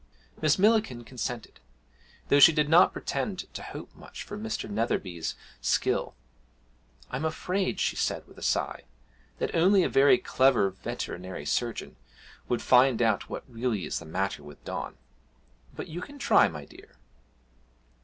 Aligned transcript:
Miss 0.41 0.57
Millikin 0.57 1.03
consented, 1.05 1.59
though 2.29 2.39
she 2.39 2.51
did 2.51 2.67
not 2.67 2.91
pretend 2.91 3.53
to 3.53 3.61
hope 3.61 3.93
much 3.93 4.23
from 4.23 4.41
Mr. 4.41 4.67
Netherby's 4.67 5.35
skill. 5.61 6.15
'I'm 7.11 7.23
afraid,' 7.23 7.79
she 7.79 7.95
said, 7.95 8.25
with 8.27 8.39
a 8.39 8.41
sigh, 8.41 8.85
'that 9.37 9.53
only 9.53 9.83
a 9.83 9.89
very 9.89 10.17
clever 10.17 10.71
veterinary 10.71 11.45
surgeon 11.45 11.97
would 12.49 12.63
find 12.63 12.99
out 12.99 13.29
what 13.29 13.43
really 13.47 13.85
is 13.85 13.99
the 13.99 14.05
matter 14.05 14.41
with 14.41 14.65
Don. 14.65 14.97
But 15.75 15.87
you 15.87 16.01
can 16.01 16.17
try, 16.17 16.47
my 16.47 16.65
dear.' 16.65 16.95